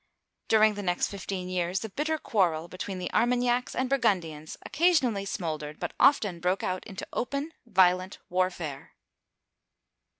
During 0.47 0.73
the 0.73 0.81
next 0.81 1.09
fifteen 1.09 1.47
years, 1.47 1.81
the 1.81 1.89
bitter 1.89 2.17
quarrel 2.17 2.67
between 2.67 2.97
the 2.97 3.11
Armagnacs 3.13 3.75
and 3.75 3.87
Bur 3.87 3.99
gundians 3.99 4.57
occasionally 4.65 5.25
smoldered, 5.25 5.79
but 5.79 5.93
often 5.99 6.39
broke 6.39 6.63
out 6.63 6.83
into 6.87 7.05
open, 7.13 7.51
violent 7.67 8.17
warfare. 8.27 8.93